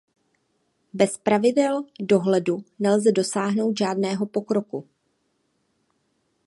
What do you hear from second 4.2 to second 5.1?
pokroku.